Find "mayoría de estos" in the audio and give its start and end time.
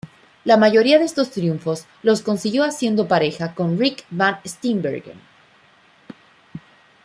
0.57-1.29